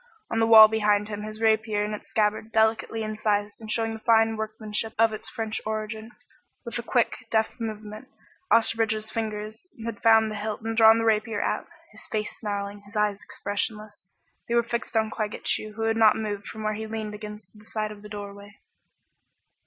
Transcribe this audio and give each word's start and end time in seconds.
On 0.31 0.39
the 0.39 0.47
wall 0.47 0.67
behind 0.67 1.09
him 1.09 1.19
hung 1.19 1.27
his 1.27 1.39
rapier 1.39 1.85
in 1.85 1.93
its 1.93 2.09
scabbard, 2.09 2.51
delicately 2.51 3.03
incised 3.03 3.61
and 3.61 3.69
showing 3.71 3.93
the 3.93 3.99
fine 3.99 4.35
workmanship 4.35 4.93
of 4.97 5.13
its 5.13 5.29
French 5.29 5.61
origin. 5.63 6.09
With 6.65 6.79
a 6.79 6.81
quick, 6.81 7.17
deft 7.29 7.59
movement, 7.59 8.07
Osterbridge's 8.51 9.11
fingers 9.11 9.67
had 9.85 10.01
found 10.01 10.31
the 10.31 10.35
hilt 10.37 10.61
and 10.61 10.75
drawn 10.75 10.97
the 10.97 11.03
rapier 11.05 11.39
out, 11.43 11.67
his 11.91 12.07
face 12.07 12.35
snarling, 12.39 12.81
his 12.87 12.95
eyes 12.95 13.21
expressionless. 13.21 14.07
They 14.47 14.55
were 14.55 14.63
fixed 14.63 14.97
on 14.97 15.11
Claggett 15.11 15.43
Chew 15.45 15.73
who 15.73 15.83
had 15.83 15.97
not 15.97 16.15
moved 16.15 16.47
from 16.47 16.63
where 16.63 16.73
he 16.73 16.87
leaned 16.87 17.13
against 17.13 17.51
the 17.53 17.67
side 17.67 17.91
of 17.91 18.01
the 18.01 18.09
doorway. 18.09 18.57